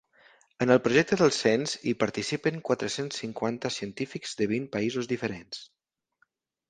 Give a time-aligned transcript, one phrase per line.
[0.65, 5.63] En el projecte del cens hi participen quatre-cents cinquanta científics de vint països diferents.